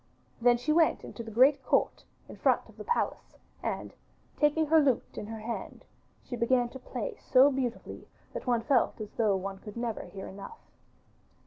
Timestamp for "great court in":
1.29-2.35